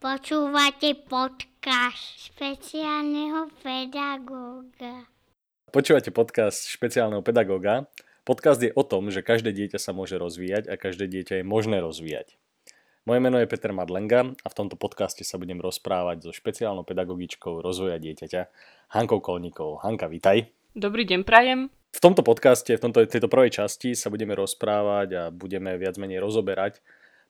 [0.00, 5.04] Počúvate podcast špeciálneho pedagóga.
[5.68, 7.84] Počúvate podcast špeciálneho pedagóga.
[8.24, 11.84] Podcast je o tom, že každé dieťa sa môže rozvíjať a každé dieťa je možné
[11.84, 12.40] rozvíjať.
[13.04, 17.60] Moje meno je Peter Madlenga a v tomto podcaste sa budem rozprávať so špeciálnou pedagogičkou
[17.60, 18.48] rozvoja dieťaťa
[18.96, 19.84] Hankou Kolníkovou.
[19.84, 20.48] Hanka, vitaj.
[20.72, 21.68] Dobrý deň, prajem.
[21.92, 26.24] V tomto podcaste, v tomto, tejto prvej časti sa budeme rozprávať a budeme viac menej
[26.24, 26.80] rozoberať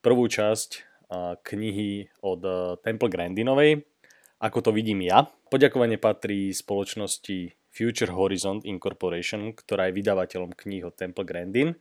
[0.06, 0.89] prvú časť
[1.42, 3.82] knihy od e, Temple Grandinovej,
[4.40, 5.28] ako to vidím ja.
[5.52, 11.76] Poďakovanie patrí spoločnosti Future Horizon Incorporation, ktorá je vydavateľom kníh od Temple Grandin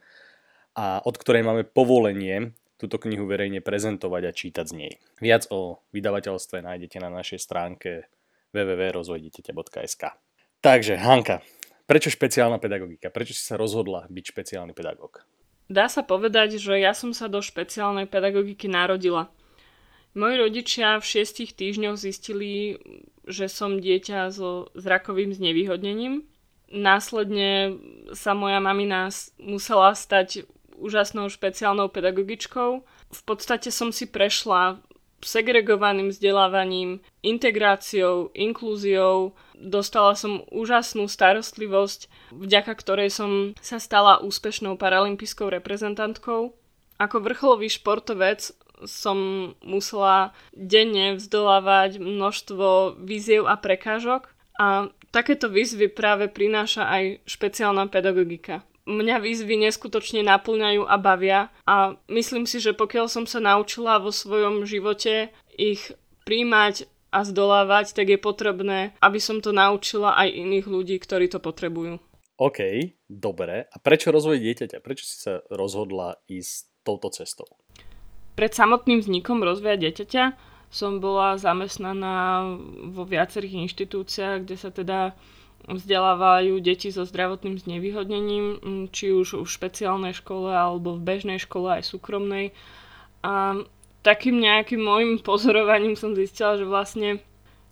[0.78, 4.94] a od ktorej máme povolenie túto knihu verejne prezentovať a čítať z nej.
[5.20, 8.08] Viac o vydavateľstve nájdete na našej stránke
[8.56, 10.04] www.rozvojdieťaťa.sk
[10.60, 11.44] Takže Hanka,
[11.88, 13.12] prečo špeciálna pedagogika?
[13.12, 15.24] Prečo si sa rozhodla byť špeciálny pedagóg?
[15.70, 19.30] Dá sa povedať, že ja som sa do špeciálnej pedagogiky narodila.
[20.18, 22.82] Moji rodičia v šiestich týždňoch zistili,
[23.30, 26.26] že som dieťa so zrakovým znevýhodnením.
[26.74, 27.78] Následne
[28.18, 32.82] sa moja mamina musela stať úžasnou špeciálnou pedagogičkou.
[33.14, 34.82] V podstate som si prešla
[35.22, 39.36] segregovaným vzdelávaním, integráciou, inklúziou.
[39.60, 46.56] Dostala som úžasnú starostlivosť, vďaka ktorej som sa stala úspešnou paralympijskou reprezentantkou.
[47.00, 48.52] Ako vrcholový športovec
[48.88, 57.92] som musela denne vzdolávať množstvo víziev a prekážok a takéto výzvy práve prináša aj špeciálna
[57.92, 64.02] pedagogika mňa výzvy neskutočne naplňajú a bavia a myslím si, že pokiaľ som sa naučila
[64.02, 65.94] vo svojom živote ich
[66.26, 71.42] príjmať a zdolávať, tak je potrebné, aby som to naučila aj iných ľudí, ktorí to
[71.42, 71.98] potrebujú.
[72.40, 72.60] OK,
[73.10, 73.68] dobre.
[73.68, 74.80] A prečo rozvoj dieťaťa?
[74.80, 77.50] Prečo si sa rozhodla ísť touto cestou?
[78.40, 80.24] Pred samotným vznikom rozvoja dieťaťa
[80.70, 82.46] som bola zamestnaná
[82.94, 85.18] vo viacerých inštitúciách, kde sa teda
[85.70, 88.46] vzdelávajú deti so zdravotným znevýhodnením,
[88.90, 92.52] či už v špeciálnej škole alebo v bežnej škole aj súkromnej.
[93.22, 93.62] A
[94.02, 97.22] takým nejakým môjim pozorovaním som zistila, že vlastne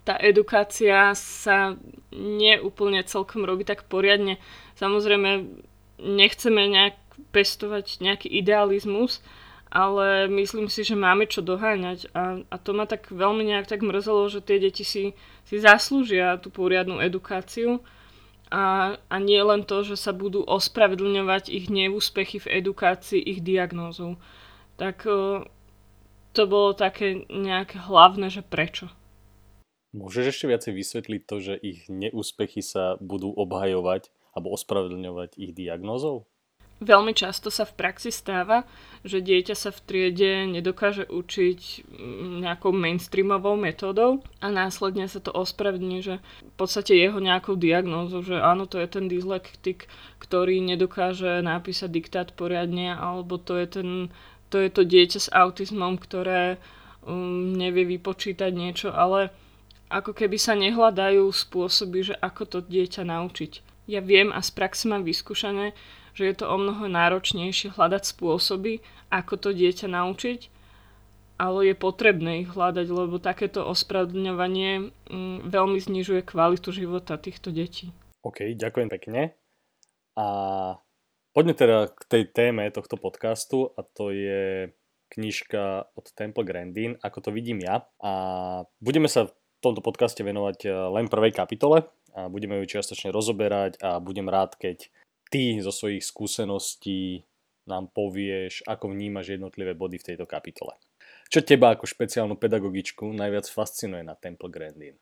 [0.07, 1.75] tá edukácia sa
[2.15, 4.39] neúplne celkom robí tak poriadne.
[4.79, 5.43] Samozrejme,
[5.99, 6.95] nechceme nejak
[7.33, 9.19] pestovať nejaký idealizmus,
[9.77, 13.85] ale myslím si, že máme čo doháňať a, a to ma tak veľmi nejak tak
[13.85, 15.13] mrzelo, že tie deti si,
[15.45, 17.85] si zaslúžia tú poriadnu edukáciu
[18.49, 24.17] a, a nie len to, že sa budú ospravedlňovať ich neúspechy v edukácii ich diagnózou.
[24.81, 25.05] Tak
[26.33, 28.89] to bolo také nejaké hlavné, že prečo.
[29.93, 36.25] Môžeš ešte viacej vysvetliť to, že ich neúspechy sa budú obhajovať alebo ospravedlňovať ich diagnózou?
[36.77, 38.61] Veľmi často sa v praxi stáva,
[39.01, 45.33] že dieťa sa v triede nedokáže učiť mm, nejakou mainstreamovou metódou a následne sa to
[45.33, 49.89] ospravedlní, že v podstate jeho nejakou diagnózou, že áno, to je ten dyslektik,
[50.21, 53.89] ktorý nedokáže napísať diktát poriadne, alebo to je, ten,
[54.53, 56.61] to, je to dieťa s autizmom, ktoré
[57.01, 59.33] um, nevie vypočítať niečo, ale
[59.89, 63.65] ako keby sa nehľadajú spôsoby, že ako to dieťa naučiť.
[63.87, 65.71] Ja viem a z praxe mám vyskúšané,
[66.17, 68.81] že je to o mnoho náročnejšie hľadať spôsoby,
[69.13, 70.49] ako to dieťa naučiť,
[71.37, 77.93] ale je potrebné ich hľadať, lebo takéto ospravedlňovanie mm, veľmi znižuje kvalitu života týchto detí.
[78.25, 79.37] OK, ďakujem pekne.
[80.17, 80.25] A
[81.37, 84.73] poďme teda k tej téme tohto podcastu a to je
[85.13, 87.85] knižka od Temple Grandin, ako to vidím ja.
[88.01, 88.11] A
[88.81, 91.85] budeme sa v tomto podcaste venovať eh, len prvej kapitole
[92.17, 94.89] a budeme ju čiastočne rozoberať a budem rád, keď
[95.27, 97.23] ty zo svojich skúseností
[97.67, 100.79] nám povieš, ako vnímaš jednotlivé body v tejto kapitole.
[101.27, 104.95] Čo teba ako špeciálnu pedagogičku najviac fascinuje na Temple Grandin?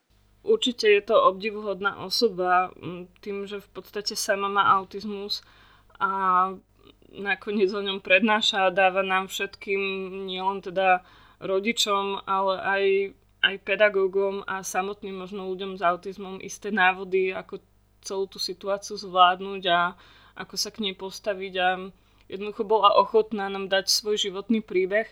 [0.46, 2.70] Určite je to obdivuhodná osoba
[3.22, 5.42] tým, že v podstate sama má autizmus
[5.98, 6.54] a
[7.10, 9.82] nakoniec o ňom prednáša a dáva nám všetkým,
[10.30, 11.02] nielen teda
[11.42, 12.84] rodičom, ale aj,
[13.42, 17.62] aj pedagógom a samotným možno ľuďom s autizmom isté návody, ako
[18.06, 19.80] celú tú situáciu zvládnuť a
[20.38, 21.68] ako sa k nej postaviť a
[22.30, 25.10] jednoducho bola ochotná nám dať svoj životný príbeh.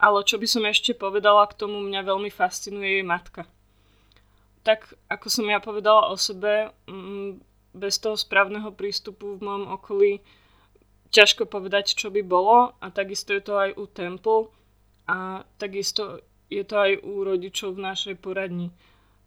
[0.00, 3.44] Ale čo by som ešte povedala k tomu, mňa veľmi fascinuje jej matka.
[4.64, 7.44] Tak ako som ja povedala o sebe, mm,
[7.76, 10.24] bez toho správneho prístupu v mojom okolí
[11.10, 14.42] ťažko povedať, čo by bolo a takisto je to aj u Temple
[15.10, 18.74] a takisto je to aj u rodičov v našej poradni.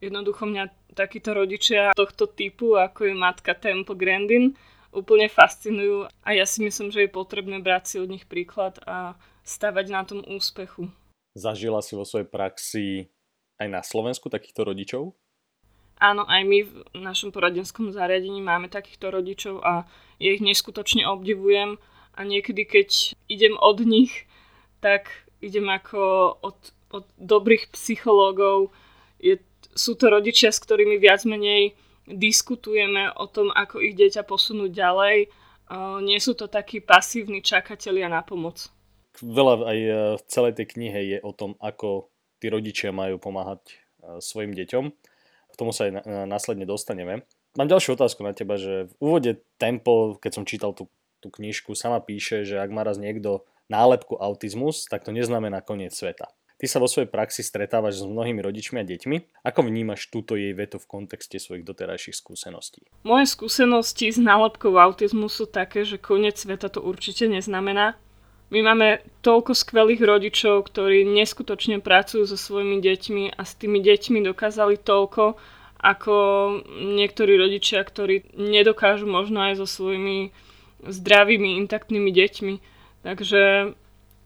[0.00, 4.54] Jednoducho mňa takíto rodičia tohto typu, ako je matka Temple Grandin,
[4.94, 9.18] úplne fascinujú a ja si myslím, že je potrebné brať si od nich príklad a
[9.42, 10.88] stavať na tom úspechu.
[11.34, 13.10] Zažila si vo svojej praxi
[13.58, 15.18] aj na Slovensku takýchto rodičov?
[15.98, 19.86] Áno, aj my v našom poradenskom zariadení máme takýchto rodičov a
[20.18, 21.78] ja ich neskutočne obdivujem
[22.14, 24.26] a niekedy, keď idem od nich,
[24.78, 26.58] tak idem ako od,
[26.90, 28.74] od dobrých psychológov.
[29.22, 29.38] Je,
[29.74, 31.74] sú to rodičia, s ktorými viac menej
[32.06, 35.16] diskutujeme o tom, ako ich dieťa posunúť ďalej.
[35.64, 38.68] Uh, nie sú to takí pasívni čakatelia na pomoc.
[39.22, 42.10] Veľa aj e, v celej tej knihe je o tom, ako
[42.42, 43.74] tí rodičia majú pomáhať e,
[44.18, 44.90] svojim deťom
[45.54, 47.22] k tomu sa aj následne dostaneme.
[47.54, 50.90] Mám ďalšiu otázku na teba, že v úvode Tempo, keď som čítal tú,
[51.22, 55.94] tú knižku, sama píše, že ak má raz niekto nálepku autizmus, tak to neznamená koniec
[55.94, 56.34] sveta.
[56.64, 59.44] Ty sa vo svojej praxi stretávaš s mnohými rodičmi a deťmi.
[59.44, 62.88] Ako vnímaš túto jej vetu v kontexte svojich doterajších skúseností?
[63.04, 68.00] Moje skúsenosti s nálepkou autizmu sú také, že koniec sveta to určite neznamená.
[68.48, 74.24] My máme toľko skvelých rodičov, ktorí neskutočne pracujú so svojimi deťmi a s tými deťmi
[74.24, 75.36] dokázali toľko,
[75.84, 76.16] ako
[76.80, 80.32] niektorí rodičia, ktorí nedokážu možno aj so svojimi
[80.80, 82.54] zdravými, intaktnými deťmi.
[83.04, 83.76] Takže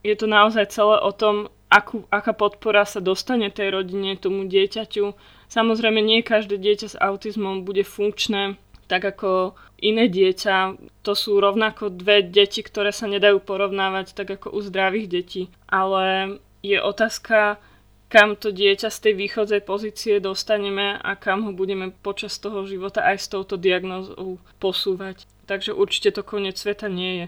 [0.07, 5.13] je to naozaj celé o tom, akú, aká podpora sa dostane tej rodine, tomu dieťaťu.
[5.49, 8.57] Samozrejme, nie každé dieťa s autizmom bude funkčné
[8.89, 10.81] tak ako iné dieťa.
[11.05, 15.43] To sú rovnako dve deti, ktoré sa nedajú porovnávať tak ako u zdravých detí.
[15.69, 17.61] Ale je otázka,
[18.09, 23.05] kam to dieťa z tej východzej pozície dostaneme a kam ho budeme počas toho života
[23.05, 25.29] aj s touto diagnózou posúvať.
[25.45, 27.25] Takže určite to koniec sveta nie je.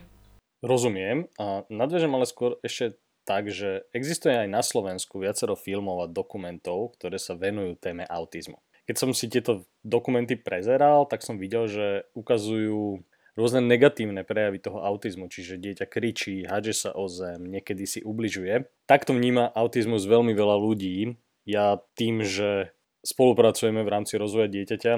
[0.65, 2.97] Rozumiem a nadvežem ale skôr ešte
[3.31, 8.59] tak, že existuje aj na Slovensku viacero filmov a dokumentov, ktoré sa venujú téme autizmu
[8.91, 12.99] keď som si tieto dokumenty prezeral, tak som videl, že ukazujú
[13.39, 18.67] rôzne negatívne prejavy toho autizmu, čiže dieťa kričí, hádže sa o zem, niekedy si ubližuje.
[18.91, 21.15] Takto vníma autizmus veľmi veľa ľudí.
[21.47, 22.75] Ja tým, že
[23.07, 24.93] spolupracujeme v rámci rozvoja dieťaťa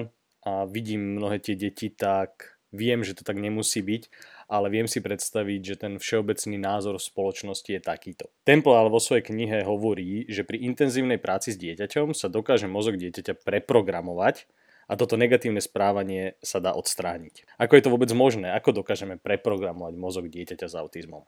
[0.50, 4.09] a vidím mnohé tie deti, tak viem, že to tak nemusí byť
[4.47, 8.25] ale viem si predstaviť, že ten všeobecný názor v spoločnosti je takýto.
[8.43, 12.99] Temple ale vo svojej knihe hovorí, že pri intenzívnej práci s dieťaťom sa dokáže mozog
[12.99, 14.47] dieťaťa preprogramovať
[14.87, 17.47] a toto negatívne správanie sa dá odstrániť.
[17.55, 18.51] Ako je to vôbec možné?
[18.51, 21.23] Ako dokážeme preprogramovať mozog dieťaťa s autizmom?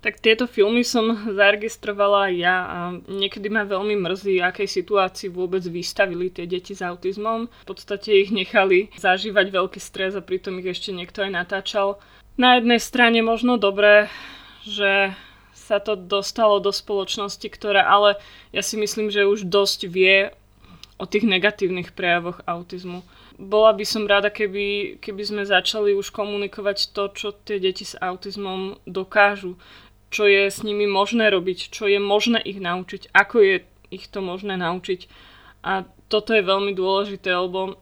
[0.00, 6.32] Tak tieto filmy som zaregistrovala ja a niekedy ma veľmi mrzí, akej situácii vôbec vystavili
[6.32, 7.52] tie deti s autizmom.
[7.52, 12.00] V podstate ich nechali zažívať veľký stres a pritom ich ešte niekto aj natáčal
[12.40, 14.08] na jednej strane možno dobré,
[14.64, 15.12] že
[15.52, 18.16] sa to dostalo do spoločnosti, ktorá ale
[18.50, 20.32] ja si myslím, že už dosť vie
[20.96, 23.04] o tých negatívnych prejavoch autizmu.
[23.40, 27.96] Bola by som rada, keby, keby sme začali už komunikovať to, čo tie deti s
[27.96, 29.56] autizmom dokážu,
[30.12, 33.56] čo je s nimi možné robiť, čo je možné ich naučiť, ako je
[33.88, 35.08] ich to možné naučiť.
[35.64, 37.80] A toto je veľmi dôležité, lebo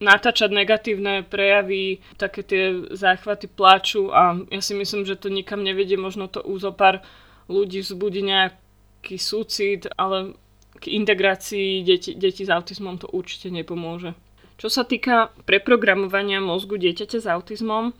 [0.00, 6.00] natáčať negatívne prejavy, také tie záchvaty pláču a ja si myslím, že to nikam nevedie,
[6.00, 7.04] možno to úzopár
[7.52, 10.34] ľudí vzbudí nejaký súcit, ale
[10.80, 14.16] k integrácii deti, detí s autizmom to určite nepomôže.
[14.56, 17.92] Čo sa týka preprogramovania mozgu dieťaťa s autizmom,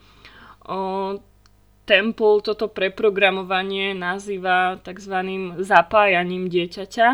[0.65, 0.77] o,
[1.89, 5.17] Temple toto preprogramovanie nazýva tzv.
[5.59, 7.09] zapájaním dieťaťa,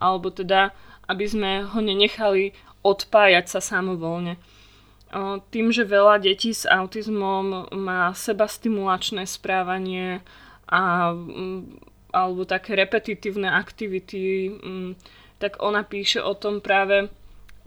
[0.00, 0.72] alebo teda,
[1.04, 4.38] aby sme ho nenechali odpájať sa samovolne.
[5.52, 10.24] Tým, že veľa detí s autizmom má sebastimulačné správanie
[10.66, 11.12] a,
[12.10, 14.50] alebo také repetitívne aktivity,
[15.36, 17.12] tak ona píše o tom práve,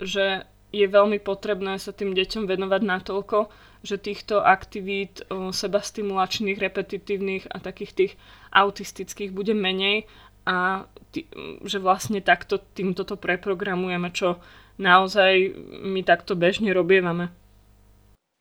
[0.01, 0.43] že
[0.73, 3.47] je veľmi potrebné sa tým deťom venovať natoľko,
[3.85, 8.13] že týchto aktivít sebastimulačných, repetitívnych a takých tých
[8.49, 10.09] autistických bude menej
[10.49, 11.29] a tý,
[11.61, 14.41] že vlastne takto týmto to preprogramujeme, čo
[14.75, 17.31] naozaj my takto bežne robievame.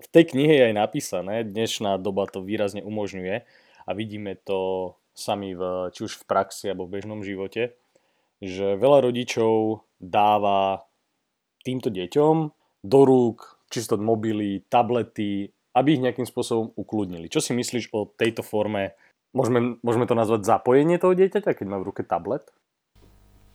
[0.02, 3.46] V tej knihe je aj napísané, dnešná doba to výrazne umožňuje
[3.86, 7.78] a vidíme to sami v, či už v praxi alebo v bežnom živote,
[8.42, 10.84] že veľa rodičov dáva
[11.62, 12.34] týmto deťom
[12.84, 17.30] do rúk čisto mobily, tablety, aby ich nejakým spôsobom ukludnili.
[17.30, 18.94] Čo si myslíš o tejto forme?
[19.34, 22.46] Môžeme, môžeme to nazvať zapojenie toho dieťaťa, keď má v ruke tablet?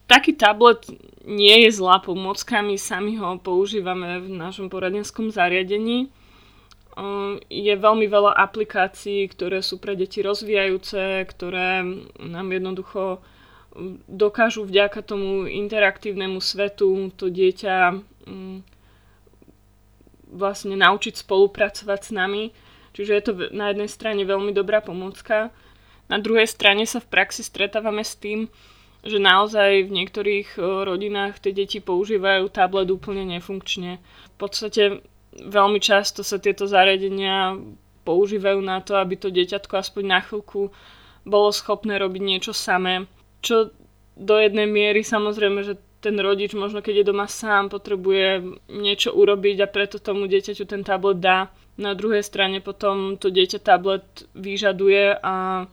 [0.09, 0.89] Taký tablet
[1.21, 6.09] nie je zlá pomocka, my sami ho používame v našom poradenskom zariadení.
[7.47, 11.85] Je veľmi veľa aplikácií, ktoré sú pre deti rozvíjajúce, ktoré
[12.17, 13.21] nám jednoducho
[14.09, 18.01] dokážu vďaka tomu interaktívnemu svetu to dieťa
[20.29, 22.43] vlastne naučiť spolupracovať s nami.
[22.97, 25.53] Čiže je to na jednej strane veľmi dobrá pomocka.
[26.09, 28.49] Na druhej strane sa v praxi stretávame s tým,
[29.03, 33.99] že naozaj v niektorých rodinách tie deti používajú tablet úplne nefunkčne.
[33.99, 35.03] V podstate
[35.39, 37.55] veľmi často sa tieto zariadenia
[38.03, 40.73] používajú na to, aby to dieťatko aspoň na chvíľku
[41.23, 43.07] bolo schopné robiť niečo samé.
[43.39, 43.71] Čo
[44.19, 49.63] do jednej miery samozrejme, že ten rodič možno keď je doma sám, potrebuje niečo urobiť
[49.63, 51.51] a preto tomu dieťaťu ten tablet dá.
[51.79, 54.03] Na druhej strane potom to dieťa tablet
[54.35, 55.67] vyžaduje a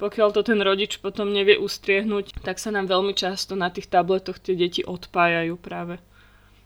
[0.00, 4.40] pokiaľ to ten rodič potom nevie ustriehnúť, tak sa nám veľmi často na tých tabletoch
[4.40, 6.00] tie deti odpájajú práve.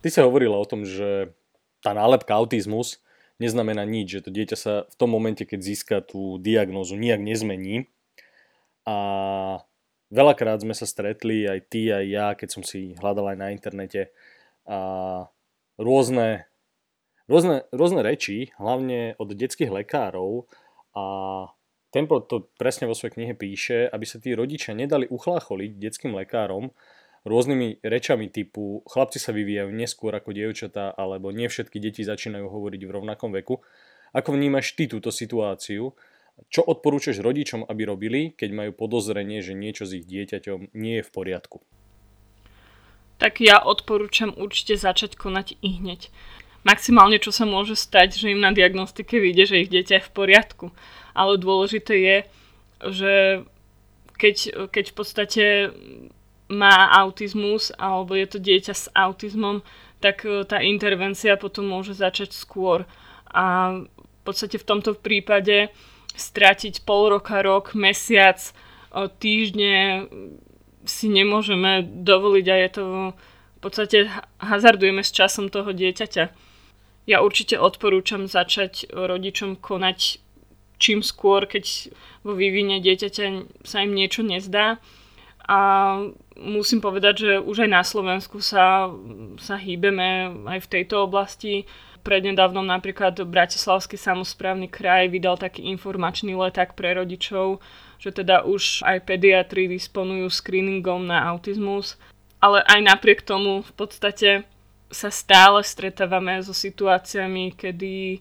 [0.07, 1.35] Ty sa hovorila o tom, že
[1.83, 3.03] tá nálepka autizmus
[3.43, 7.91] neznamená nič, že to dieťa sa v tom momente, keď získa tú diagnózu, nijak nezmení.
[8.87, 8.97] A
[10.15, 14.15] veľakrát sme sa stretli, aj ty, aj ja, keď som si hľadal aj na internete,
[14.65, 15.29] a
[15.77, 16.47] rôzne,
[17.27, 20.47] rôzne, rôzne reči, hlavne od detských lekárov
[20.95, 21.05] a
[21.95, 26.75] Temple to presne vo svojej knihe píše, aby sa tí rodičia nedali uchlácholiť detským lekárom
[27.25, 32.83] rôznymi rečami typu chlapci sa vyvíjajú neskôr ako dievčatá alebo nie všetky deti začínajú hovoriť
[32.85, 33.65] v rovnakom veku.
[34.11, 35.97] Ako vnímaš ty túto situáciu?
[36.51, 41.07] Čo odporúčaš rodičom, aby robili, keď majú podozrenie, že niečo s ich dieťaťom nie je
[41.07, 41.63] v poriadku?
[43.23, 46.11] Tak ja odporúčam určite začať konať i hneď.
[46.67, 50.11] Maximálne, čo sa môže stať, že im na diagnostike vyjde, že ich dieťa je v
[50.11, 50.67] poriadku
[51.15, 52.17] ale dôležité je,
[52.91, 53.15] že
[54.19, 55.45] keď, keď v podstate
[56.51, 59.65] má autizmus alebo je to dieťa s autizmom,
[60.05, 62.85] tak e, tá intervencia potom môže začať skôr.
[63.33, 65.73] A v podstate v tomto prípade
[66.15, 68.53] stratiť pol roka, rok, mesiac, e,
[69.09, 70.07] týždne
[70.85, 72.85] si nemôžeme dovoliť a je to
[73.57, 74.13] v podstate
[74.45, 76.25] hazardujeme s časom toho dieťaťa.
[77.09, 80.21] Ja určite odporúčam začať rodičom konať
[80.79, 83.25] čím skôr, keď vo vývine dieťaťa
[83.63, 84.83] sa im niečo nezdá.
[85.45, 85.59] A
[86.41, 88.89] musím povedať, že už aj na Slovensku sa,
[89.37, 91.69] sa hýbeme aj v tejto oblasti.
[92.05, 97.61] Prednedávnom napríklad Bratislavský samozprávny kraj vydal taký informačný leták pre rodičov,
[98.01, 101.97] že teda už aj pediatri disponujú screeningom na autizmus.
[102.41, 104.31] Ale aj napriek tomu v podstate
[104.93, 108.21] sa stále stretávame so situáciami, kedy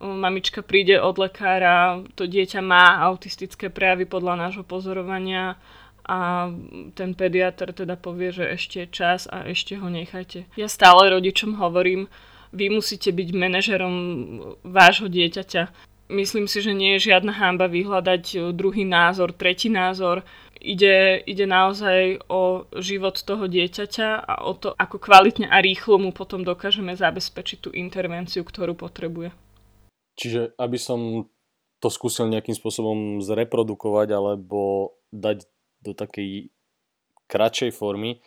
[0.00, 5.60] mamička príde od lekára, to dieťa má autistické prejavy podľa nášho pozorovania
[6.08, 6.48] a
[6.96, 10.48] ten pediatr teda povie, že ešte je čas a ešte ho nechajte.
[10.56, 12.08] Ja stále rodičom hovorím,
[12.50, 13.96] vy musíte byť manažerom
[14.66, 15.70] vášho dieťaťa.
[16.10, 20.26] Myslím si, že nie je žiadna hamba vyhľadať druhý názor, tretí názor.
[20.58, 26.10] Ide, ide naozaj o život toho dieťaťa a o to, ako kvalitne a rýchlo mu
[26.10, 29.30] potom dokážeme zabezpečiť tú intervenciu, ktorú potrebuje.
[30.20, 31.24] Čiže aby som
[31.80, 35.48] to skúsil nejakým spôsobom zreprodukovať alebo dať
[35.80, 36.52] do takej
[37.24, 38.20] kratšej formy,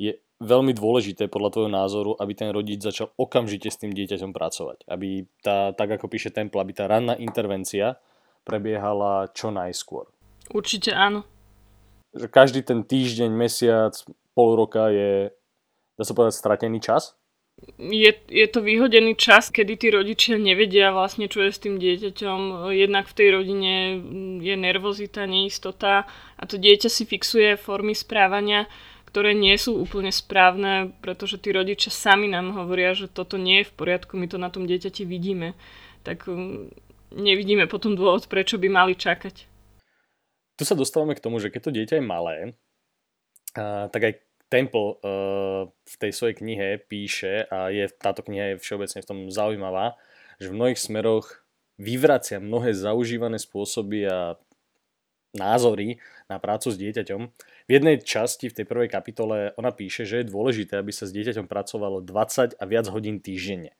[0.00, 4.88] je veľmi dôležité podľa tvojho názoru, aby ten rodič začal okamžite s tým dieťaťom pracovať.
[4.88, 8.00] Aby tá, tak ako píše Temple, aby tá ranná intervencia
[8.48, 10.08] prebiehala čo najskôr.
[10.52, 11.28] Určite áno.
[12.16, 13.92] Každý ten týždeň, mesiac,
[14.32, 15.36] pol roka je,
[16.00, 17.12] dá sa povedať, stratený čas?
[17.76, 22.68] Je, je to vyhodený čas, kedy tí rodičia nevedia vlastne, čo je s tým dieťaťom.
[22.72, 23.74] Jednak v tej rodine
[24.44, 26.04] je nervozita, neistota
[26.36, 28.68] a to dieťa si fixuje formy správania,
[29.08, 33.68] ktoré nie sú úplne správne, pretože tí rodičia sami nám hovoria, že toto nie je
[33.72, 35.56] v poriadku, my to na tom dieťati vidíme.
[36.04, 36.68] Tak um,
[37.12, 39.48] nevidíme potom dôvod, prečo by mali čakať.
[40.56, 42.36] Tu sa dostávame k tomu, že keď to dieťa je malé,
[43.56, 44.12] tak aj
[44.46, 49.18] Temple uh, v tej svojej knihe píše, a je, táto kniha je všeobecne v tom
[49.26, 49.98] zaujímavá,
[50.38, 51.42] že v mnohých smeroch
[51.76, 54.38] vyvracia mnohé zaužívané spôsoby a
[55.36, 56.00] názory
[56.30, 57.20] na prácu s dieťaťom.
[57.66, 61.12] V jednej časti, v tej prvej kapitole, ona píše, že je dôležité, aby sa s
[61.12, 63.74] dieťaťom pracovalo 20 a viac hodín týždenne.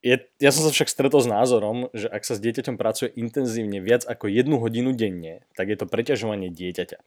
[0.00, 3.84] Je, ja som sa však stretol s názorom, že ak sa s dieťaťom pracuje intenzívne
[3.84, 6.98] viac ako jednu hodinu denne, tak je to preťažovanie dieťaťa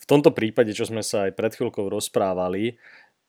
[0.00, 2.80] v tomto prípade, čo sme sa aj pred chvíľkou rozprávali,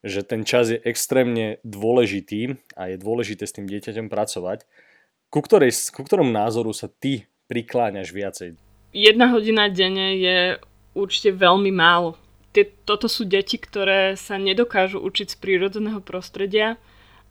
[0.01, 4.65] že ten čas je extrémne dôležitý a je dôležité s tým dieťaťom pracovať.
[5.29, 8.49] Ku, ktorej, ku ktorom názoru sa ty prikláňaš viacej?
[8.91, 10.37] Jedna hodina denne je
[10.97, 12.19] určite veľmi málo.
[12.83, 16.75] Toto sú deti, ktoré sa nedokážu učiť z prírodzeného prostredia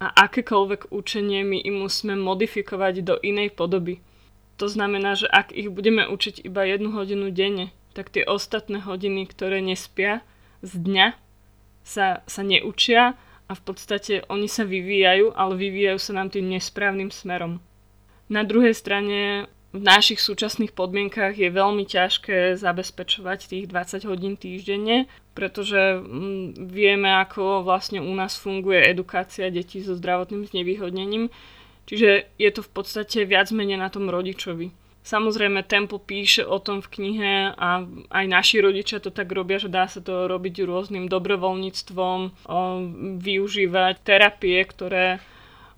[0.00, 4.00] a akékoľvek učenie my im musíme modifikovať do inej podoby.
[4.56, 9.26] To znamená, že ak ich budeme učiť iba jednu hodinu denne, tak tie ostatné hodiny,
[9.26, 10.22] ktoré nespia
[10.62, 11.06] z dňa,
[11.82, 13.18] sa, sa neučia
[13.50, 17.58] a v podstate oni sa vyvíjajú, ale vyvíjajú sa nám tým nesprávnym smerom.
[18.30, 25.06] Na druhej strane v našich súčasných podmienkach je veľmi ťažké zabezpečovať tých 20 hodín týždenne,
[25.34, 31.30] pretože mm, vieme, ako vlastne u nás funguje edukácia detí so zdravotným znevýhodnením.
[31.86, 34.74] Čiže je to v podstate viac menej na tom rodičovi.
[35.10, 37.82] Samozrejme, Temple píše o tom v knihe a
[38.14, 42.46] aj naši rodičia to tak robia, že dá sa to robiť rôznym dobrovoľníctvom,
[43.18, 45.18] využívať terapie, ktoré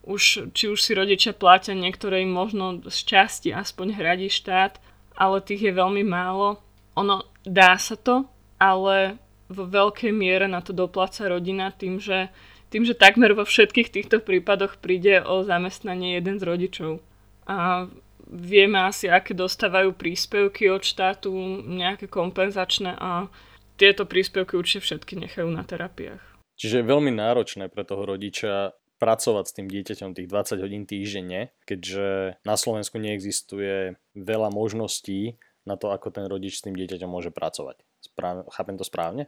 [0.04, 4.76] už, či už si rodičia platia, niektoré im možno z časti aspoň hradí štát,
[5.16, 6.60] ale tých je veľmi málo.
[7.00, 8.28] Ono dá sa to,
[8.60, 9.16] ale
[9.48, 12.28] vo veľkej miere na to dopláca rodina tým, že,
[12.68, 16.92] tým, že takmer vo všetkých týchto prípadoch príde o zamestnanie jeden z rodičov.
[17.48, 17.88] A
[18.28, 21.32] vieme asi, aké dostávajú príspevky od štátu,
[21.64, 23.30] nejaké kompenzačné a
[23.80, 26.22] tieto príspevky určite všetky nechajú na terapiách.
[26.60, 31.50] Čiže je veľmi náročné pre toho rodiča pracovať s tým dieťaťom tých 20 hodín týždenne,
[31.66, 37.34] keďže na Slovensku neexistuje veľa možností na to, ako ten rodič s tým dieťaťom môže
[37.34, 37.82] pracovať.
[37.98, 39.26] Správ- chápem to správne?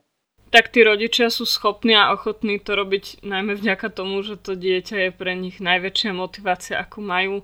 [0.54, 4.96] Tak tí rodičia sú schopní a ochotní to robiť najmä vďaka tomu, že to dieťa
[5.08, 7.42] je pre nich najväčšia motivácia, akú majú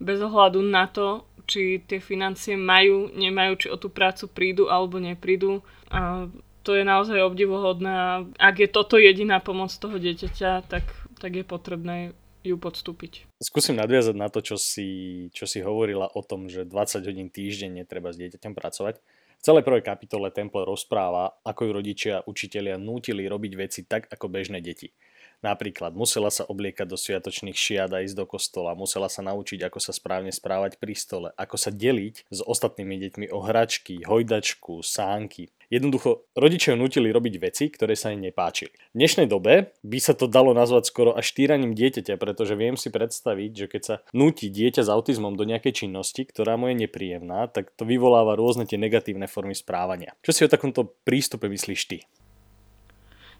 [0.00, 4.96] bez ohľadu na to, či tie financie majú, nemajú, či o tú prácu prídu alebo
[4.96, 5.60] neprídu.
[5.92, 6.26] A
[6.64, 8.26] to je naozaj obdivuhodné.
[8.40, 10.84] Ak je toto jediná pomoc toho dieťaťa, tak,
[11.18, 13.28] tak je potrebné ju podstúpiť.
[13.36, 17.84] Skúsim nadviazať na to, čo si, čo si hovorila o tom, že 20 hodín týždenne
[17.84, 18.96] treba s dieťaťom pracovať.
[19.40, 24.28] V celej prvej kapitole Temple rozpráva, ako ju rodičia, učitelia nútili robiť veci tak, ako
[24.28, 24.92] bežné deti.
[25.40, 29.80] Napríklad musela sa obliekať do sviatočných šiat a ísť do kostola, musela sa naučiť, ako
[29.80, 35.48] sa správne správať pri stole, ako sa deliť s ostatnými deťmi o hračky, hojdačku, sánky.
[35.70, 38.74] Jednoducho, rodičia nutili robiť veci, ktoré sa im nepáčili.
[38.90, 42.90] V dnešnej dobe by sa to dalo nazvať skoro až týraním dieťaťa, pretože viem si
[42.90, 47.46] predstaviť, že keď sa nutí dieťa s autizmom do nejakej činnosti, ktorá mu je nepríjemná,
[47.46, 50.18] tak to vyvoláva rôzne tie negatívne formy správania.
[50.26, 52.02] Čo si o takomto prístupe myslíš ty?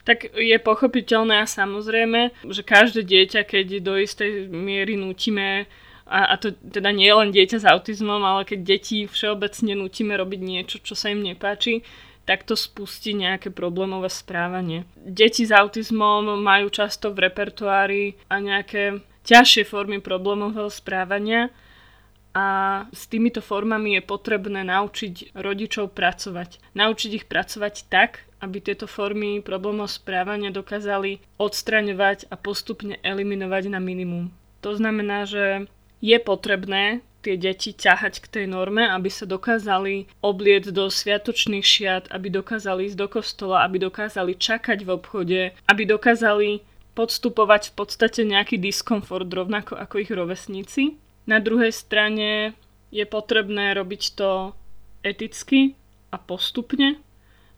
[0.05, 5.69] Tak je pochopiteľné a samozrejme, že každé dieťa, keď do istej miery nutíme
[6.11, 10.19] a, a to teda nie je len dieťa s autizmom, ale keď deti všeobecne nutíme
[10.19, 11.87] robiť niečo, čo sa im nepáči,
[12.27, 14.87] tak to spustí nejaké problémové správanie.
[14.99, 21.55] Deti s autizmom majú často v repertoári a nejaké ťažšie formy problémového správania
[22.31, 22.47] a
[22.95, 26.63] s týmito formami je potrebné naučiť rodičov pracovať.
[26.79, 33.83] Naučiť ich pracovať tak, aby tieto formy problémov správania dokázali odstraňovať a postupne eliminovať na
[33.83, 34.31] minimum.
[34.63, 35.67] To znamená, že
[36.01, 42.05] je potrebné tie deti ťahať k tej norme, aby sa dokázali obliec do sviatočných šiat,
[42.09, 46.65] aby dokázali ísť do kostola, aby dokázali čakať v obchode, aby dokázali
[46.97, 50.97] podstupovať v podstate nejaký diskomfort rovnako ako ich rovesníci.
[51.29, 52.55] Na druhej strane
[52.91, 54.57] je potrebné robiť to
[55.05, 55.75] eticky
[56.11, 56.99] a postupne,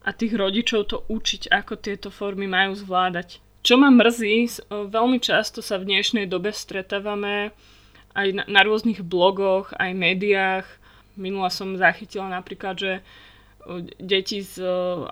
[0.02, 3.38] a tých rodičov to učiť, ako tieto formy majú zvládať.
[3.62, 7.54] Čo ma mrzí, veľmi často sa v dnešnej dobe stretávame
[8.10, 10.66] aj na, na rôznych blogoch, aj médiách.
[11.14, 12.92] Minula som zachytila napríklad, že
[14.02, 14.58] deti s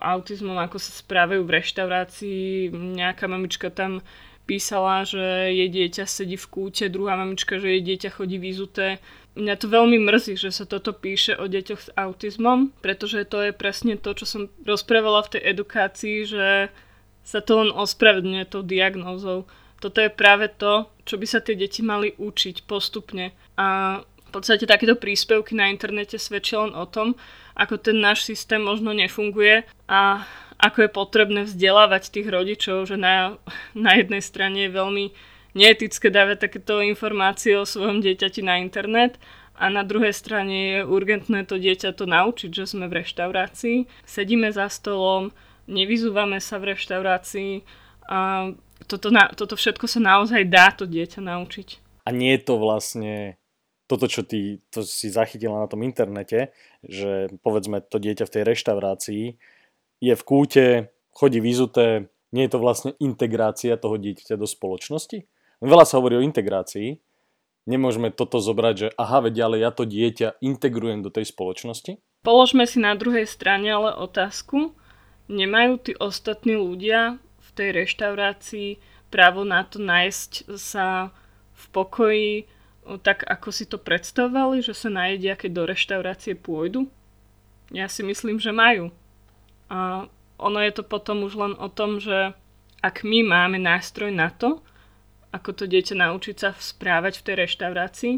[0.02, 4.02] autizmom, ako sa správajú v reštaurácii, nejaká mamička tam
[4.50, 8.98] písala, že jej dieťa sedí v kúte, druhá mamička, že jej dieťa chodí vyzuté
[9.38, 13.52] Mňa to veľmi mrzí, že sa toto píše o deťoch s autizmom, pretože to je
[13.54, 16.46] presne to, čo som rozprávala v tej edukácii, že
[17.22, 19.46] sa to len ospravedlňuje tou diagnózou.
[19.78, 23.30] Toto je práve to, čo by sa tie deti mali učiť postupne.
[23.54, 27.14] A v podstate takéto príspevky na internete svedčia len o tom,
[27.54, 30.26] ako ten náš systém možno nefunguje a
[30.60, 33.40] ako je potrebné vzdelávať tých rodičov, že na,
[33.72, 35.04] na jednej strane je veľmi
[35.56, 39.18] neetické dávať takéto informácie o svojom dieťati na internet
[39.58, 44.52] a na druhej strane je urgentné to dieťa to naučiť, že sme v reštaurácii, sedíme
[44.54, 45.34] za stolom,
[45.66, 47.52] nevyzúvame sa v reštaurácii
[48.06, 48.52] a
[48.86, 51.68] toto, na, toto všetko sa naozaj dá to dieťa naučiť.
[52.06, 53.36] A nie je to vlastne
[53.90, 56.54] toto, čo ty to si zachytila na tom internete,
[56.86, 59.24] že povedzme to dieťa v tej reštaurácii
[60.00, 60.64] je v kúte,
[61.12, 65.28] chodí vyzuté, nie je to vlastne integrácia toho dieťaťa do spoločnosti?
[65.60, 66.96] Veľa sa hovorí o integrácii.
[67.68, 72.00] Nemôžeme toto zobrať, že aha, veď ale ja to dieťa integrujem do tej spoločnosti?
[72.24, 74.72] Položme si na druhej strane ale otázku.
[75.28, 78.80] Nemajú tí ostatní ľudia v tej reštaurácii
[79.12, 81.12] právo na to nájsť sa
[81.52, 82.30] v pokoji
[83.04, 86.88] tak, ako si to predstavovali, že sa najedia, keď do reštaurácie pôjdu?
[87.70, 88.90] Ja si myslím, že majú.
[89.70, 92.34] A ono je to potom už len o tom, že
[92.82, 94.58] ak my máme nástroj na to,
[95.30, 98.14] ako to dieťa naučiť sa správať v tej reštaurácii,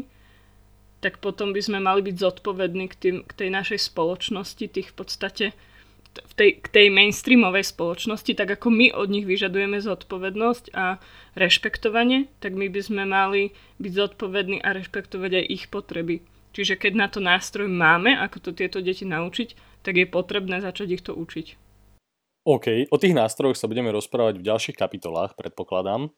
[1.03, 4.95] tak potom by sme mali byť zodpovední k, tým, k tej našej spoločnosti, tých v
[4.95, 5.45] podstate
[6.13, 11.01] v tej, k tej mainstreamovej spoločnosti, tak ako my od nich vyžadujeme zodpovednosť a
[11.33, 13.49] rešpektovanie, tak my by sme mali
[13.81, 16.21] byť zodpovední a rešpektovať aj ich potreby.
[16.53, 20.87] Čiže keď na to nástroj máme, ako to tieto deti naučiť, tak je potrebné začať
[20.97, 21.59] ich to učiť.
[22.43, 26.11] OK, o tých nástrojoch sa budeme rozprávať v ďalších kapitolách, predpokladám.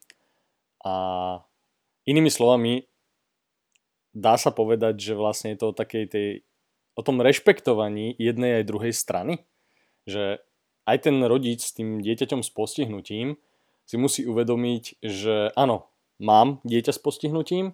[0.82, 0.94] A
[2.06, 2.86] inými slovami,
[4.14, 6.30] dá sa povedať, že vlastne je to o takej tej,
[6.98, 9.46] o tom rešpektovaní jednej aj druhej strany
[10.06, 10.40] že
[10.86, 13.42] aj ten rodič s tým dieťaťom s postihnutím
[13.86, 15.90] si musí uvedomiť, že áno,
[16.22, 17.74] mám dieťa s postihnutím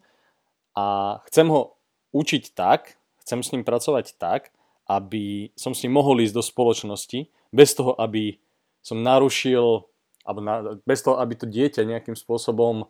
[0.76, 1.76] a chcem ho
[2.16, 4.56] učiť tak, chcem s ním pracovať tak,
[4.98, 7.20] aby som s ním mohol ísť do spoločnosti,
[7.54, 8.40] bez toho, aby
[8.84, 9.88] som narušil,
[10.26, 12.90] alebo na, bez toho, aby to dieťa nejakým spôsobom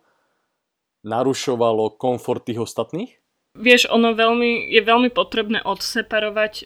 [1.06, 3.18] narušovalo komfort tých ostatných?
[3.52, 6.64] Vieš, ono veľmi, je veľmi potrebné odseparovať e,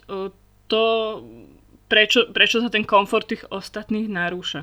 [0.71, 0.85] to,
[1.91, 4.63] prečo, prečo sa ten komfort tých ostatných narúša.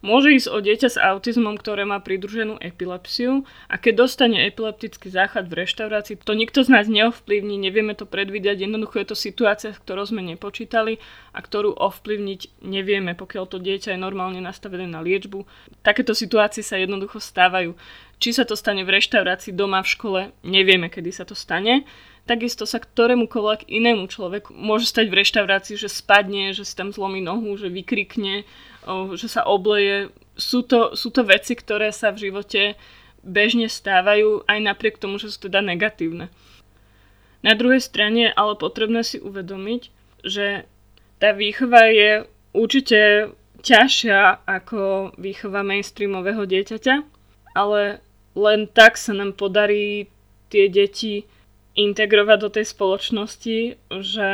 [0.00, 5.44] Môže ísť o dieťa s autizmom, ktoré má pridruženú epilepsiu a keď dostane epileptický záchvat
[5.44, 10.08] v reštaurácii, to nikto z nás neovplyvní, nevieme to predvídať, jednoducho je to situácia, ktorú
[10.08, 10.96] sme nepočítali
[11.36, 15.44] a ktorú ovplyvniť nevieme, pokiaľ to dieťa je normálne nastavené na liečbu.
[15.84, 17.76] Takéto situácie sa jednoducho stávajú.
[18.16, 21.84] Či sa to stane v reštaurácii, doma, v škole, nevieme, kedy sa to stane
[22.30, 27.18] takisto sa ktorémukoľvek inému človeku môže stať v reštaurácii, že spadne, že si tam zlomí
[27.18, 28.46] nohu, že vykrikne,
[29.16, 30.08] že sa obleje.
[30.36, 32.80] Sú to, sú to veci, ktoré sa v živote
[33.20, 36.32] bežne stávajú, aj napriek tomu, že sú teda negatívne.
[37.40, 39.82] Na druhej strane je ale potrebné si uvedomiť,
[40.24, 40.68] že
[41.20, 42.10] tá výchova je
[42.52, 46.94] určite ťažšia ako výchova mainstreamového dieťaťa,
[47.52, 48.00] ale
[48.36, 50.08] len tak sa nám podarí
[50.48, 51.28] tie deti
[51.76, 53.58] integrovať do tej spoločnosti,
[54.00, 54.28] že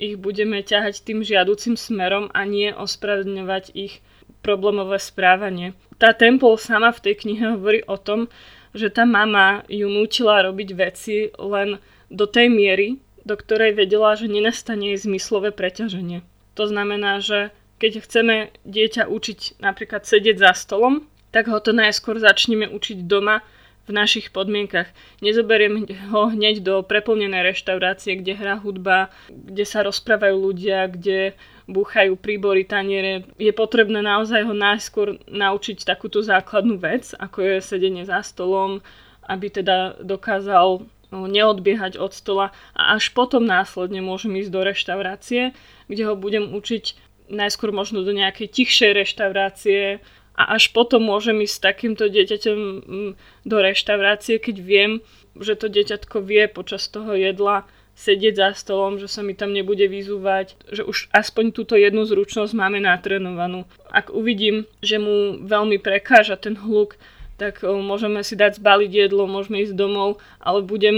[0.00, 4.00] ich budeme ťahať tým žiaducim smerom a nie ospravedlňovať ich
[4.40, 5.76] problémové správanie.
[6.00, 8.32] Tá Temple sama v tej knihe hovorí o tom,
[8.72, 11.76] že tá mama ju nútila robiť veci len
[12.08, 12.96] do tej miery,
[13.28, 16.24] do ktorej vedela, že nenastane jej zmyslové preťaženie.
[16.56, 22.18] To znamená, že keď chceme dieťa učiť napríklad sedieť za stolom, tak ho to najskôr
[22.18, 23.44] začneme učiť doma
[23.88, 24.88] v našich podmienkach.
[25.24, 31.34] Nezoberiem ho hneď do preplnenej reštaurácie, kde hrá hudba, kde sa rozprávajú ľudia, kde
[31.70, 33.26] búchajú príbory, taniere.
[33.38, 38.82] Je potrebné naozaj ho najskôr naučiť takúto základnú vec, ako je sedenie za stolom,
[39.30, 40.82] aby teda dokázal
[41.14, 45.42] no, neodbiehať od stola a až potom následne môžem ísť do reštaurácie,
[45.86, 50.02] kde ho budem učiť najskôr možno do nejakej tichšej reštaurácie,
[50.40, 53.10] a až potom môžem ísť s takýmto dieťaťom mm,
[53.44, 54.90] do reštaurácie, keď viem,
[55.36, 57.68] že to dieťatko vie počas toho jedla
[58.00, 62.56] sedieť za stolom, že sa mi tam nebude vyzúvať, že už aspoň túto jednu zručnosť
[62.56, 63.68] máme natrenovanú.
[63.92, 66.96] Ak uvidím, že mu veľmi prekáža ten hluk,
[67.36, 70.96] tak môžeme si dať zbaliť jedlo, môžeme ísť domov, ale budem,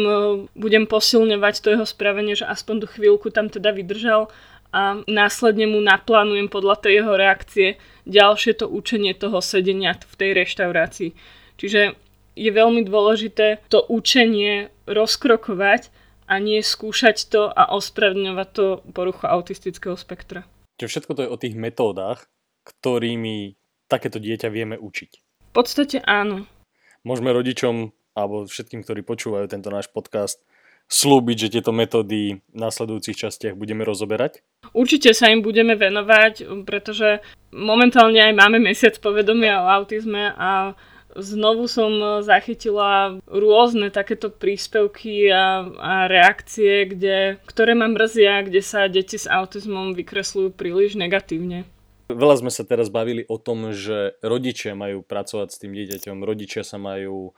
[0.55, 4.31] budem posilňovať to jeho spravenie, že aspoň tú chvíľku tam teda vydržal
[4.73, 7.69] a následne mu naplánujem podľa tej jeho reakcie
[8.09, 11.11] ďalšie to učenie toho sedenia v tej reštaurácii.
[11.61, 11.95] Čiže
[12.33, 15.93] je veľmi dôležité to učenie rozkrokovať
[16.25, 20.49] a nie skúšať to a ospravedlňovať to poruchu autistického spektra.
[20.81, 22.25] Čiže všetko to je o tých metódach,
[22.65, 23.55] ktorými
[23.87, 25.11] takéto dieťa vieme učiť.
[25.21, 26.49] V podstate áno.
[27.05, 30.41] Môžeme rodičom alebo všetkým, ktorí počúvajú tento náš podcast,
[30.93, 34.45] slúbiť, že tieto metódy v následujúcich častiach budeme rozoberať?
[34.77, 40.77] Určite sa im budeme venovať, pretože momentálne aj máme mesiac povedomia o autizme a
[41.17, 48.89] znovu som zachytila rôzne takéto príspevky a, a reakcie, kde, ktoré ma mrzia, kde sa
[48.89, 51.69] deti s autizmom vykresľujú príliš negatívne.
[52.13, 56.61] Veľa sme sa teraz bavili o tom, že rodičia majú pracovať s tým dieťaťom, rodičia
[56.61, 57.33] sa majú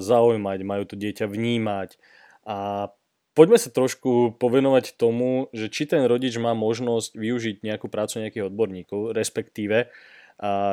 [0.00, 1.96] zaujímať, majú to dieťa vnímať,
[2.42, 2.90] a
[3.32, 8.52] poďme sa trošku povenovať tomu, že či ten rodič má možnosť využiť nejakú prácu nejakých
[8.52, 9.88] odborníkov, respektíve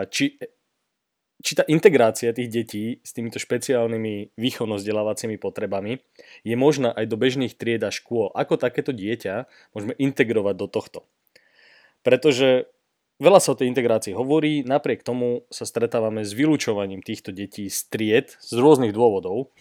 [0.09, 0.25] či,
[1.39, 6.01] či tá integrácia tých detí s týmito špeciálnymi výchovno-vzdelávacími potrebami
[6.43, 8.33] je možná aj do bežných tried a škôl.
[8.35, 10.99] Ako takéto dieťa môžeme integrovať do tohto.
[12.03, 12.67] Pretože
[13.19, 17.91] Veľa sa o tej integrácii hovorí, napriek tomu sa stretávame s vylúčovaním týchto detí z
[17.91, 19.51] tried z rôznych dôvodov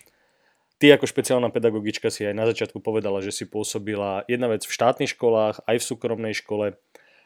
[0.78, 4.70] Ty ako špeciálna pedagogička si aj na začiatku povedala, že si pôsobila jedna vec v
[4.70, 6.78] štátnych školách, aj v súkromnej škole.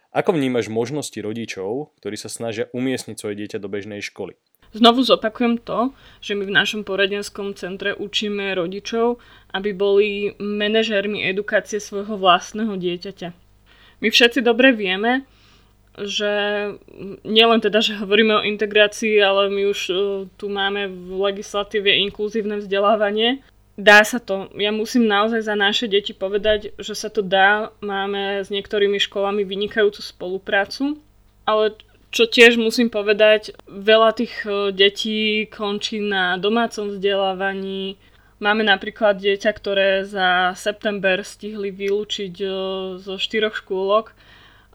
[0.08, 4.40] Ako vnímaš možnosti rodičov, ktorí sa snažia umiestniť svoje dieťa do bežnej školy?
[4.72, 5.92] Znovu zopakujem to,
[6.24, 9.20] že my v našom poradenskom centre učíme rodičov,
[9.52, 13.36] aby boli manažérmi edukácie svojho vlastného dieťaťa.
[14.00, 15.28] My všetci dobre vieme,
[15.98, 16.32] že
[17.24, 19.96] nielen teda, že hovoríme o integrácii, ale my už uh,
[20.40, 23.44] tu máme v legislatíve inkluzívne vzdelávanie.
[23.76, 24.52] Dá sa to.
[24.56, 27.72] Ja musím naozaj za naše deti povedať, že sa to dá.
[27.80, 31.00] Máme s niektorými školami vynikajúcu spoluprácu,
[31.48, 31.76] ale
[32.12, 37.96] čo tiež musím povedať, veľa tých e, detí končí na domácom vzdelávaní.
[38.36, 42.46] Máme napríklad dieťa, ktoré za september stihli vylúčiť e,
[43.00, 44.12] zo štyroch škôlok.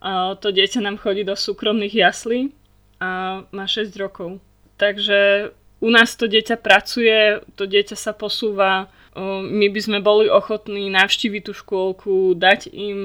[0.01, 2.53] To dieťa nám chodí do súkromných jaslí
[3.01, 4.37] a má 6 rokov.
[4.77, 5.49] Takže
[5.81, 8.89] u nás to dieťa pracuje, to dieťa sa posúva.
[9.17, 12.99] My by sme boli ochotní navštíviť tú škôlku, dať im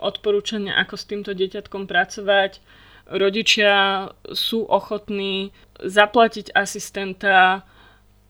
[0.00, 2.64] odporúčania, ako s týmto dieťatkom pracovať
[3.12, 7.66] rodičia sú ochotní zaplatiť asistenta,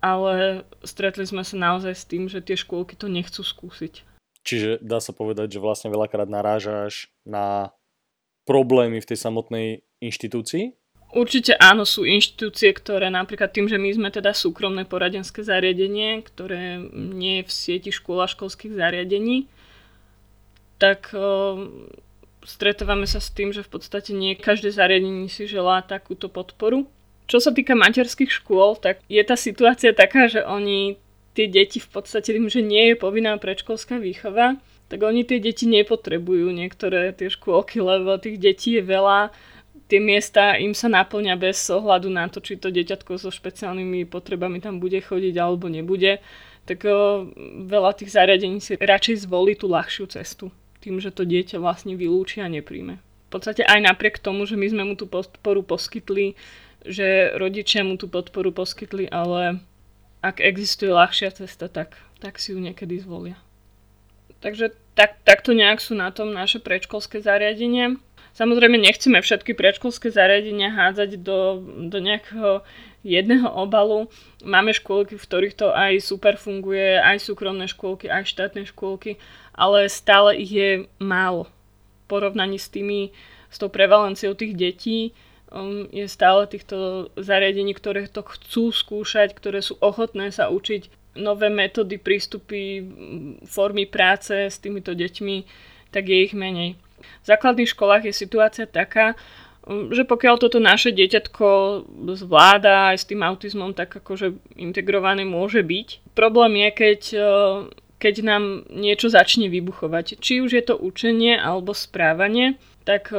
[0.02, 4.02] ale stretli sme sa naozaj s tým, že tie škôlky to nechcú skúsiť.
[4.42, 7.70] Čiže dá sa povedať, že vlastne veľakrát narážaš na
[8.44, 9.66] problémy v tej samotnej
[10.02, 10.74] inštitúcii?
[11.12, 16.80] Určite áno, sú inštitúcie, ktoré napríklad tým, že my sme teda súkromné poradenské zariadenie, ktoré
[16.96, 19.44] nie je v sieti škôl a školských zariadení,
[20.80, 21.12] tak
[22.42, 26.88] stretávame sa s tým, že v podstate nie každé zariadenie si želá takúto podporu.
[27.28, 30.96] Čo sa týka materských škôl, tak je tá situácia taká, že oni
[31.36, 34.56] tie deti v podstate tým, že nie je povinná predškolská výchova,
[34.92, 39.32] tak oni tie deti nepotrebujú niektoré tie škôlky, lebo tých detí je veľa,
[39.88, 44.60] tie miesta im sa naplňa bez ohľadu na to, či to deťatko so špeciálnymi potrebami
[44.60, 46.20] tam bude chodiť alebo nebude,
[46.68, 46.84] tak
[47.72, 50.52] veľa tých zariadení si radšej zvolí tú ľahšiu cestu
[50.82, 52.98] tým, že to dieťa vlastne vylúči a nepríjme.
[52.98, 56.34] V podstate aj napriek tomu, že my sme mu tú podporu poskytli,
[56.82, 59.62] že rodičia mu tú podporu poskytli, ale
[60.20, 63.38] ak existuje ľahšia cesta, tak, tak si ju niekedy zvolia.
[64.42, 67.96] Takže tak, takto nejak sú na tom naše predškolské zariadenie.
[68.34, 72.66] Samozrejme nechceme všetky predškolské zariadenia hádzať do, do nejakého
[73.06, 74.10] jedného obalu.
[74.42, 79.20] Máme škôlky, v ktorých to aj super funguje, aj súkromné škôlky, aj štátne škôlky
[79.54, 81.44] ale stále ich je málo.
[81.44, 83.12] V porovnaní s tými,
[83.52, 84.98] s tou prevalenciou tých detí
[85.52, 91.52] um, je stále týchto zariadení, ktoré to chcú skúšať, ktoré sú ochotné sa učiť nové
[91.52, 92.84] metódy, prístupy,
[93.44, 95.36] formy práce s týmito deťmi,
[95.92, 96.78] tak je ich menej.
[97.22, 99.18] V základných školách je situácia taká,
[99.66, 101.46] um, že pokiaľ toto naše dieťatko
[102.16, 106.16] zvláda aj s tým autizmom, tak akože integrované môže byť.
[106.16, 107.68] Problém je, keď uh,
[108.02, 110.18] keď nám niečo začne vybuchovať.
[110.18, 113.14] Či už je to učenie alebo správanie, tak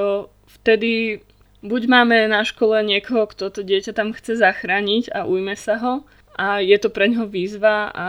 [0.60, 1.24] vtedy
[1.64, 5.94] buď máme na škole niekoho, kto to dieťa tam chce zachrániť a ujme sa ho
[6.36, 8.08] a je to pre ňoho výzva a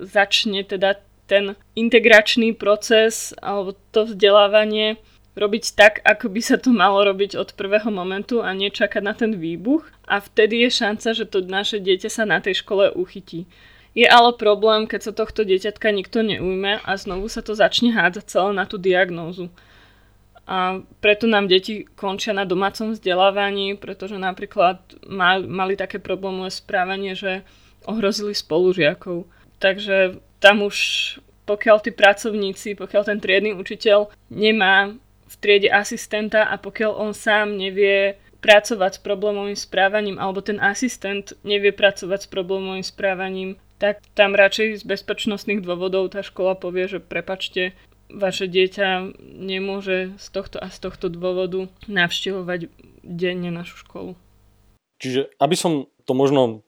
[0.00, 5.00] začne teda ten integračný proces alebo to vzdelávanie
[5.32, 9.32] robiť tak, ako by sa to malo robiť od prvého momentu a nečakať na ten
[9.32, 13.48] výbuch a vtedy je šanca, že to naše dieťa sa na tej škole uchytí.
[13.92, 18.24] Je ale problém, keď sa tohto dieťatka nikto neujme a znovu sa to začne hádzať
[18.28, 19.48] celé na tú diagnózu.
[20.48, 24.80] A preto nám deti končia na domácom vzdelávaní, pretože napríklad
[25.48, 27.46] mali také problémové správanie, že
[27.86, 29.26] ohrozili spolužiakov.
[29.58, 30.76] Takže tam už
[31.42, 34.94] pokiaľ tí pracovníci, pokiaľ ten triedny učiteľ nemá
[35.26, 41.34] v triede asistenta a pokiaľ on sám nevie pracovať s problémovým správaním alebo ten asistent
[41.46, 46.98] nevie pracovať s problémovým správaním, tak tam radšej z bezpečnostných dôvodov tá škola povie, že
[47.02, 47.74] prepačte,
[48.12, 52.68] vaše dieťa nemôže z tohto a z tohto dôvodu navštevovať
[53.02, 54.12] denne našu školu.
[55.00, 56.62] Čiže aby som to možno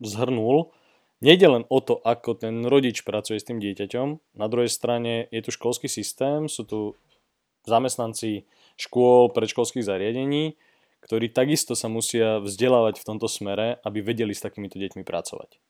[0.00, 0.72] zhrnul,
[1.20, 5.40] nejde len o to, ako ten rodič pracuje s tým dieťaťom, na druhej strane je
[5.44, 6.80] tu školský systém, sú tu
[7.68, 8.48] zamestnanci
[8.80, 10.56] škôl, predškolských zariadení,
[11.04, 15.60] ktorí takisto sa musia vzdelávať v tomto smere, aby vedeli s takýmito deťmi pracovať.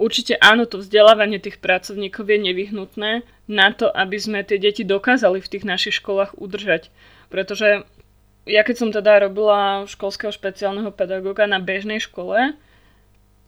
[0.00, 3.10] Určite áno, to vzdelávanie tých pracovníkov je nevyhnutné
[3.50, 6.88] na to, aby sme tie deti dokázali v tých našich školách udržať.
[7.28, 7.84] Pretože
[8.48, 12.56] ja keď som teda robila školského špeciálneho pedagóga na bežnej škole,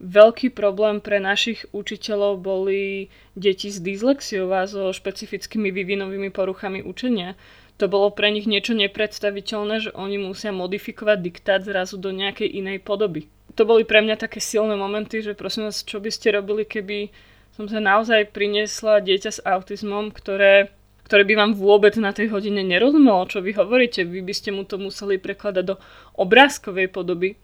[0.02, 7.38] veľký problém pre našich učiteľov boli deti s dyslexiou a so špecifickými vývinovými poruchami učenia.
[7.80, 12.82] To bolo pre nich niečo nepredstaviteľné, že oni musia modifikovať diktát zrazu do nejakej inej
[12.84, 16.64] podoby to boli pre mňa také silné momenty, že prosím vás, čo by ste robili,
[16.64, 17.12] keby
[17.52, 20.72] som sa naozaj priniesla dieťa s autizmom, ktoré,
[21.04, 24.08] ktoré by vám vôbec na tej hodine nerozumelo, čo vy hovoríte.
[24.08, 25.76] Vy by ste mu to museli prekladať do
[26.16, 27.36] obrázkovej podoby.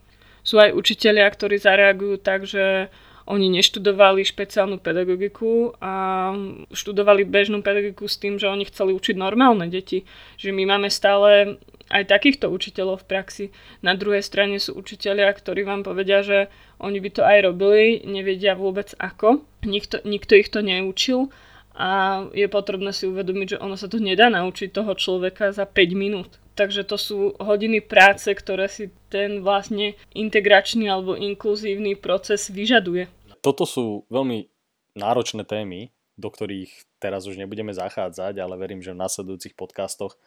[0.49, 2.89] Sú aj učitelia, ktorí zareagujú tak, že
[3.29, 6.33] oni neštudovali špeciálnu pedagogiku a
[6.73, 10.09] študovali bežnú pedagogiku s tým, že oni chceli učiť normálne deti.
[10.41, 11.61] Že my máme stále
[11.93, 13.45] aj takýchto učiteľov v praxi.
[13.85, 16.49] Na druhej strane sú učitelia, ktorí vám povedia, že
[16.81, 19.45] oni by to aj robili, nevedia vôbec ako.
[19.69, 21.29] Nikto, nikto ich to neučil
[21.77, 25.93] a je potrebné si uvedomiť, že ono sa to nedá naučiť toho človeka za 5
[25.93, 26.41] minút.
[26.59, 33.07] Takže to sú hodiny práce, ktoré si ten vlastne integračný alebo inkluzívny proces vyžaduje
[33.41, 34.51] toto sú veľmi
[34.99, 40.19] náročné témy, do ktorých teraz už nebudeme zachádzať, ale verím, že v následujúcich podcastoch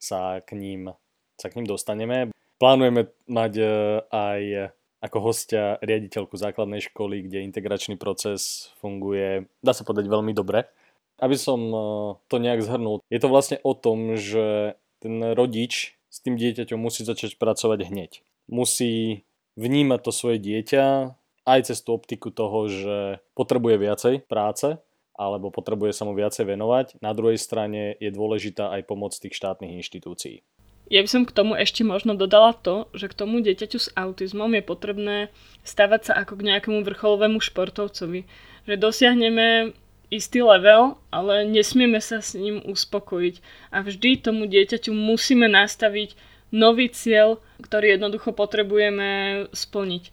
[0.00, 0.96] sa k ním,
[1.36, 2.32] sa k ním dostaneme.
[2.56, 3.66] Plánujeme mať e,
[4.08, 4.42] aj
[5.04, 10.64] ako hostia riaditeľku základnej školy, kde integračný proces funguje, dá sa povedať, veľmi dobre.
[11.20, 11.78] Aby som e,
[12.32, 17.04] to nejak zhrnul, je to vlastne o tom, že ten rodič s tým dieťaťom musí
[17.04, 18.24] začať pracovať hneď.
[18.48, 19.28] Musí
[19.60, 21.12] vnímať to svoje dieťa,
[21.44, 22.96] aj cez tú optiku toho, že
[23.36, 24.80] potrebuje viacej práce
[25.14, 26.98] alebo potrebuje sa mu viacej venovať.
[26.98, 30.42] Na druhej strane je dôležitá aj pomoc tých štátnych inštitúcií.
[30.92, 34.52] Ja by som k tomu ešte možno dodala to, že k tomu dieťaťu s autizmom
[34.52, 35.16] je potrebné
[35.64, 38.28] stavať sa ako k nejakému vrcholovému športovcovi.
[38.68, 39.72] Že dosiahneme
[40.10, 43.34] istý level, ale nesmieme sa s ním uspokojiť.
[43.72, 46.16] A vždy tomu dieťaťu musíme nastaviť
[46.54, 50.04] nový cieľ, ktorý jednoducho potrebujeme splniť.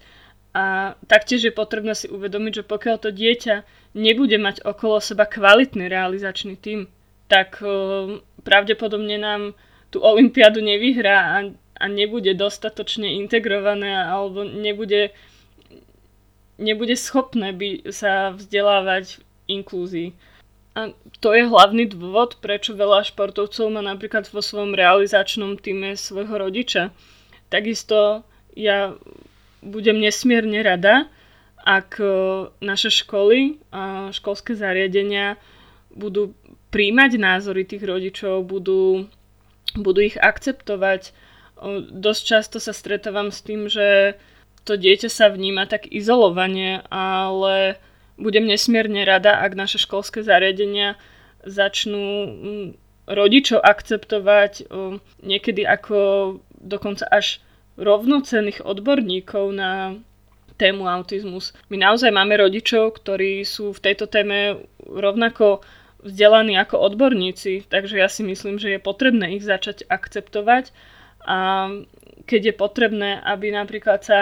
[0.51, 3.63] A taktiež je potrebné si uvedomiť, že pokiaľ to dieťa
[3.95, 6.91] nebude mať okolo seba kvalitný realizačný tým,
[7.31, 9.55] tak uh, pravdepodobne nám
[9.91, 11.37] tú olympiádu nevyhrá a,
[11.79, 15.15] a nebude dostatočne integrované alebo nebude,
[16.59, 20.13] nebude schopné by sa vzdelávať inklúzii.
[20.71, 26.31] A to je hlavný dôvod, prečo veľa športovcov má napríklad vo svojom realizačnom týme svojho
[26.47, 26.95] rodiča.
[27.51, 28.23] Takisto
[28.55, 28.95] ja
[29.59, 31.11] budem nesmierne rada,
[31.61, 32.07] ak e,
[32.63, 35.35] naše školy a školské zariadenia
[35.91, 36.33] budú
[36.71, 39.11] príjmať názory tých rodičov, budú,
[39.75, 41.11] budú ich akceptovať.
[41.91, 44.17] Dosť často sa stretávam s tým, že
[44.63, 47.77] to dieťa sa vníma tak izolovane, ale
[48.17, 50.95] budem nesmierne rada, ak naše školské zariadenia
[51.45, 52.05] začnú
[53.09, 54.69] rodičov akceptovať
[55.25, 55.97] niekedy ako
[56.61, 57.41] dokonca až
[57.81, 59.97] rovnocenných odborníkov na
[60.61, 61.57] tému autizmus.
[61.73, 65.65] My naozaj máme rodičov, ktorí sú v tejto téme rovnako
[66.05, 70.69] vzdelaní ako odborníci, takže ja si myslím, že je potrebné ich začať akceptovať
[71.25, 71.69] a
[72.29, 74.19] keď je potrebné, aby napríklad sa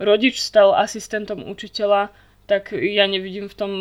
[0.00, 2.08] rodič stal asistentom učiteľa,
[2.46, 3.72] tak ja nevidím v tom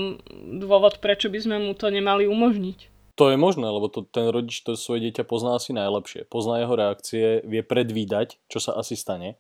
[0.62, 2.92] dôvod, prečo by sme mu to nemali umožniť.
[3.20, 6.26] To je možné, lebo to, ten rodič to svoje dieťa pozná asi najlepšie.
[6.32, 9.36] Pozná jeho reakcie, vie predvídať, čo sa asi stane.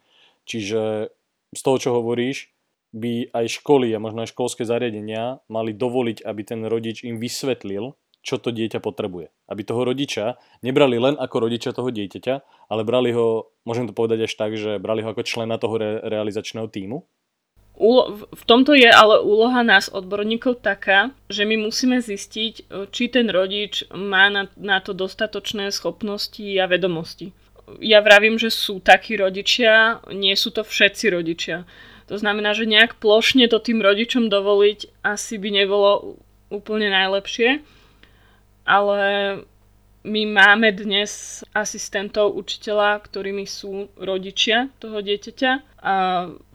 [0.46, 1.10] Čiže
[1.56, 2.52] z toho, čo hovoríš,
[2.92, 7.96] by aj školy a možno aj školské zariadenia mali dovoliť, aby ten rodič im vysvetlil,
[8.22, 9.32] čo to dieťa potrebuje.
[9.48, 14.28] Aby toho rodiča nebrali len ako rodiča toho dieťaťa, ale brali ho, môžem to povedať
[14.28, 17.08] až tak, že brali ho ako člena toho re- realizačného týmu
[18.22, 22.64] v tomto je ale úloha nás odborníkov taká, že my musíme zistiť, e,
[22.94, 27.34] či ten rodič má na, na to dostatočné schopnosti a vedomosti.
[27.82, 31.66] Ja vravím, že sú takí rodičia, nie sú to všetci rodičia.
[32.06, 36.20] To znamená, že nejak plošne to tým rodičom dovoliť asi by nebolo
[36.52, 37.64] úplne najlepšie,
[38.68, 39.00] ale
[40.02, 45.96] my máme dnes asistentov učiteľa, ktorými sú rodičia toho dieťaťa a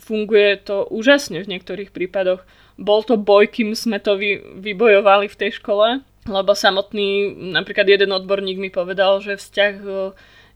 [0.02, 2.42] funguje to úžasne v niektorých prípadoch.
[2.74, 8.10] Bol to boj, kým sme to vy, vybojovali v tej škole, lebo samotný, napríklad jeden
[8.10, 9.90] odborník mi povedal, že vzťah e,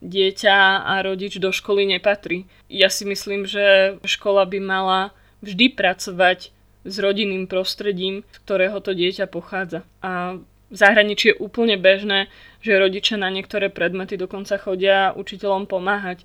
[0.03, 2.51] dieťa a rodič do školy nepatrí.
[2.67, 5.01] Ja si myslím, že škola by mala
[5.41, 6.51] vždy pracovať
[6.85, 9.87] s rodinným prostredím, z ktorého to dieťa pochádza.
[10.01, 10.41] A
[10.71, 12.31] v zahraničí je úplne bežné,
[12.63, 16.23] že rodičia na niektoré predmety dokonca chodia učiteľom pomáhať.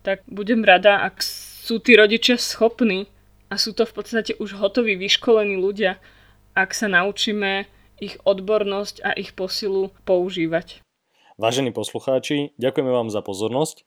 [0.00, 3.06] Tak budem rada, ak sú tí rodičia schopní
[3.52, 6.00] a sú to v podstate už hotoví, vyškolení ľudia,
[6.56, 7.68] ak sa naučíme
[8.00, 10.82] ich odbornosť a ich posilu používať.
[11.38, 13.84] Vážení poslucháči, ďakujeme vám za pozornosť.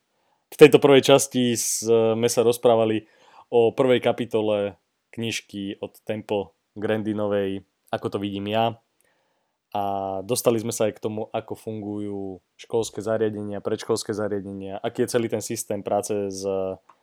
[0.53, 3.09] V tejto prvej časti sme sa rozprávali
[3.49, 4.77] o prvej kapitole
[5.11, 8.77] knižky od Temple Grandinovej, ako to vidím ja,
[9.75, 15.11] a dostali sme sa aj k tomu, ako fungujú školské zariadenia, predškolské zariadenia, aký je
[15.11, 16.47] celý ten systém práce s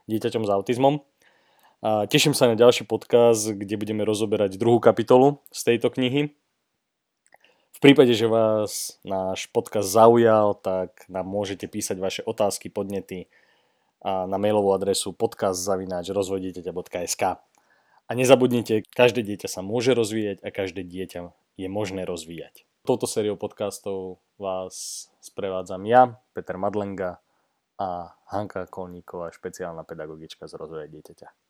[0.09, 1.05] dieťaťom s autizmom.
[1.85, 6.33] A teším sa na ďalší podcast, kde budeme rozoberať druhú kapitolu z tejto knihy.
[7.77, 13.29] V prípade, že vás náš podcast zaujal, tak nám môžete písať vaše otázky, podnety
[14.01, 17.23] na mailovú adresu podcast.rozvojdieťaťa.sk
[18.09, 22.65] A nezabudnite, každé dieťa sa môže rozvíjať a každé dieťa je možné rozvíjať.
[22.83, 27.23] Touto sériou podcastov vás sprevádzam ja, Peter Madlenga
[27.79, 31.42] a Hanka Kolníková, špeciálna pedagogička z rozvoja dieťaťa.